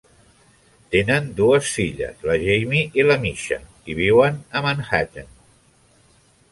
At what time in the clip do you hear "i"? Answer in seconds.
3.01-3.07, 3.93-3.99